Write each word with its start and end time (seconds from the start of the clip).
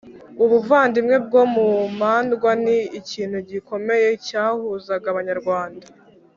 Ubuvandimwe 0.43 1.15
bwo 1.25 1.41
mu 1.55 1.67
mandwa 1.99 2.51
ni 2.63 2.77
ikintu 2.99 3.37
gikomeye 3.49 4.07
cyahuzaga 4.25 5.07
Abanyarwanda. 5.13 5.85